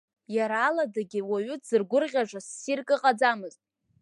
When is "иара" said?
0.35-0.57